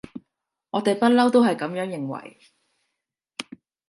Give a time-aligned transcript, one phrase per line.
[0.71, 2.39] 我哋不溜都係噉樣認為